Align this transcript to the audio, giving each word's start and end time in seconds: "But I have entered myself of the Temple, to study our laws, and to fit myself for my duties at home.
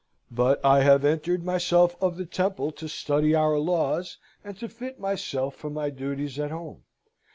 "But 0.31 0.65
I 0.65 0.81
have 0.81 1.05
entered 1.05 1.43
myself 1.43 1.95
of 2.01 2.17
the 2.17 2.25
Temple, 2.25 2.71
to 2.71 2.87
study 2.89 3.35
our 3.35 3.59
laws, 3.59 4.17
and 4.43 4.57
to 4.57 4.67
fit 4.67 4.99
myself 4.99 5.53
for 5.55 5.69
my 5.69 5.91
duties 5.91 6.39
at 6.39 6.49
home. 6.49 6.85